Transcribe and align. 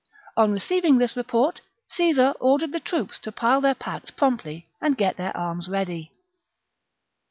On 0.35 0.51
receiving 0.51 0.97
this 0.97 1.15
report 1.15 1.61
Caesar 1.89 2.33
ordered 2.39 2.71
the 2.71 2.79
troops 2.79 3.19
to 3.19 3.31
pile 3.31 3.61
their 3.61 3.75
packs 3.75 4.09
promptly 4.09 4.65
and 4.81 4.97
get 4.97 5.15
their 5.15 5.37
arms 5.37 5.69
ready. 5.69 6.11